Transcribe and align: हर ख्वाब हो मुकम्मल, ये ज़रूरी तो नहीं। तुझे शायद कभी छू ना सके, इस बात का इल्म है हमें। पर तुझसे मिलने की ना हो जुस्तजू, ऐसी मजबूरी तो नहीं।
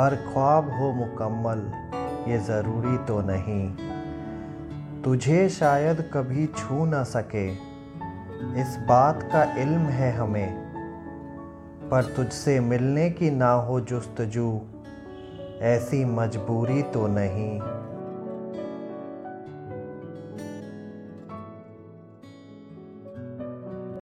हर 0.00 0.14
ख्वाब 0.16 0.70
हो 0.70 0.92
मुकम्मल, 0.92 1.58
ये 2.30 2.38
ज़रूरी 2.38 2.98
तो 2.98 3.20
नहीं। 3.20 3.76
तुझे 5.02 5.48
शायद 5.48 6.10
कभी 6.14 6.46
छू 6.46 6.84
ना 6.86 7.02
सके, 7.02 7.48
इस 8.60 8.78
बात 8.88 9.22
का 9.22 9.42
इल्म 9.58 9.80
है 9.80 10.12
हमें। 10.12 10.70
पर 11.90 12.04
तुझसे 12.16 12.60
मिलने 12.60 13.10
की 13.10 13.30
ना 13.30 13.52
हो 13.52 13.80
जुस्तजू, 13.80 14.60
ऐसी 15.62 16.04
मजबूरी 16.04 16.82
तो 16.82 17.06
नहीं। 17.06 17.60